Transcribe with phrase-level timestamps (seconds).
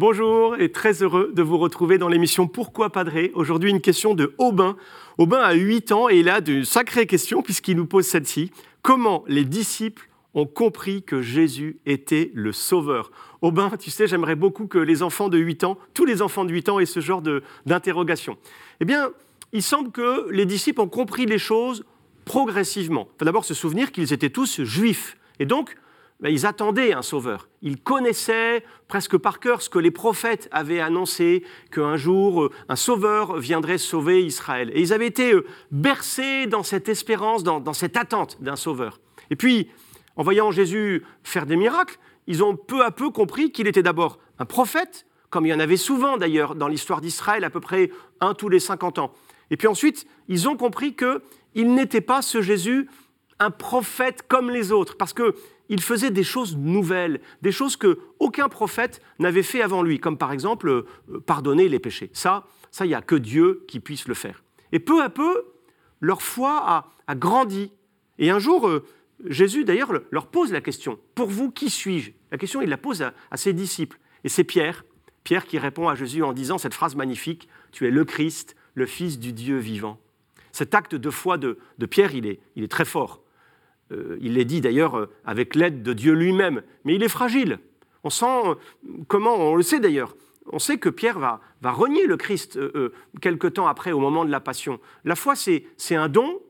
[0.00, 4.32] Bonjour et très heureux de vous retrouver dans l'émission Pourquoi Padré Aujourd'hui, une question de
[4.38, 4.78] Aubin.
[5.18, 8.50] Aubin a 8 ans et il a de sacrées questions puisqu'il nous pose celle-ci.
[8.80, 13.10] Comment les disciples ont compris que Jésus était le Sauveur?
[13.42, 16.50] Aubin, tu sais, j'aimerais beaucoup que les enfants de 8 ans, tous les enfants de
[16.50, 17.20] 8 ans aient ce genre
[17.66, 18.38] d'interrogation.
[18.80, 19.10] Eh bien,
[19.52, 21.84] il semble que les disciples ont compris les choses
[22.24, 23.06] progressivement.
[23.16, 25.18] Il faut d'abord se souvenir qu'ils étaient tous juifs.
[25.40, 25.76] Et donc,
[26.20, 27.48] ben, ils attendaient un sauveur.
[27.62, 32.76] Ils connaissaient presque par cœur ce que les prophètes avaient annoncé, qu'un jour euh, un
[32.76, 34.70] sauveur viendrait sauver Israël.
[34.74, 39.00] Et ils avaient été euh, bercés dans cette espérance, dans, cette attente d'un sauveur.
[39.30, 39.70] Et puis,
[40.16, 44.18] en voyant Jésus faire des miracles, ils ont peu à peu compris qu'il était d'abord
[44.38, 47.90] un prophète, comme il y en avait souvent d'ailleurs dans l'histoire d'Israël, à peu près
[48.20, 49.12] un tous les 50 ans.
[49.50, 52.88] Et puis ensuite, ils ont compris qu'il n'était pas ce Jésus
[53.38, 55.34] un prophète comme les autres, parce que
[55.70, 60.18] il faisait des choses nouvelles, des choses que aucun prophète n'avait fait avant lui, comme
[60.18, 60.84] par exemple euh,
[61.24, 62.10] pardonner les péchés.
[62.12, 64.42] Ça, ça, il n'y a que Dieu qui puisse le faire.
[64.72, 65.44] Et peu à peu,
[66.00, 67.72] leur foi a, grandi.
[68.18, 68.84] Et un jour, euh,
[69.24, 72.10] Jésus d'ailleurs leur pose la question Pour vous, qui suis-je?
[72.32, 73.98] La question, il la pose à, ses disciples.
[74.24, 74.84] Et c'est Pierre,
[75.22, 78.86] Pierre qui répond à Jésus en disant cette phrase magnifique Tu es le Christ, le
[78.86, 79.98] Fils du Dieu vivant.
[80.50, 83.22] Cet acte de foi de, Pierre, il est, il est très fort.
[83.92, 87.58] Euh, il l'est dit d'ailleurs euh, avec l'aide de Dieu lui-même, mais il est fragile.
[88.04, 88.54] On sent euh,
[89.08, 90.16] comment, on le sait d'ailleurs,
[90.52, 92.58] on sait que Pierre va, renier le Christ
[93.20, 94.80] quelque temps après, au moment de la Passion.
[95.04, 96.40] La foi, c'est un don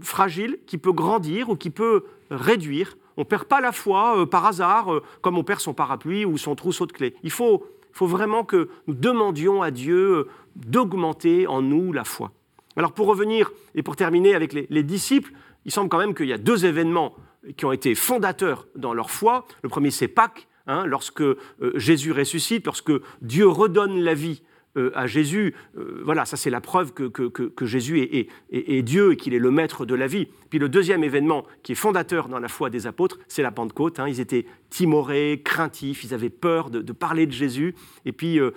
[0.00, 2.96] fragile qui peut grandir ou qui peut réduire.
[3.16, 6.56] On ne perd pas la foi par hasard, comme on perd son parapluie ou son
[6.56, 7.14] trousseau de clés.
[7.22, 7.64] Il faut,
[8.00, 10.26] vraiment que nous demandions à Dieu
[10.56, 12.32] d'augmenter en nous la foi.
[12.78, 15.32] Alors pour revenir et pour terminer avec les disciples,
[15.64, 17.14] il semble quand même qu'il y a deux événements
[17.56, 19.46] qui ont été fondateurs dans leur foi.
[19.62, 21.36] Le premier, c'est Pâques, hein, lorsque euh,
[21.74, 24.42] Jésus ressuscite, lorsque Dieu redonne la vie
[24.78, 29.34] euh, à Jésus, euh, voilà, ça c'est la preuve que, Jésus est, Dieu et qu'il
[29.34, 30.28] est le maître de la vie.
[30.50, 33.98] Puis le deuxième événement qui est fondateur dans la foi des apôtres, c'est la Pentecôte.
[33.98, 34.08] Hein.
[34.08, 37.74] ils étaient timorés, craintifs, ils avaient peur de, parler de Jésus.
[38.06, 38.52] Et puis euh,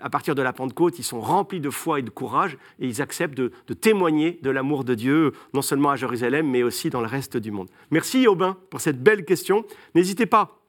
[0.00, 3.00] à partir de la Pentecôte, ils sont remplis de foi et de courage et ils
[3.00, 7.00] acceptent de, de témoigner de l'amour de Dieu, non seulement à Jérusalem, mais aussi dans
[7.00, 7.68] le reste du monde.
[7.90, 9.64] Merci Aubin pour cette belle question.
[9.94, 10.60] N'hésitez pas